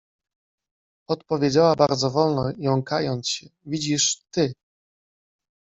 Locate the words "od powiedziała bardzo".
1.07-2.11